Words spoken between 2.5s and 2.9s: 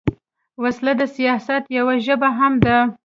ده